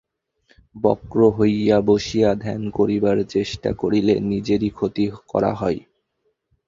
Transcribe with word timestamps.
বক্র 0.75 1.19
হইয়া 1.37 1.77
বসিয়া 1.87 2.29
ধ্যান 2.35 2.61
করিবার 2.77 3.17
চেষ্টা 3.29 3.69
করিলে 3.73 4.13
নিজেরই 4.31 4.69
ক্ষতি 4.69 5.03
করা 5.31 5.51
হয়। 5.53 5.79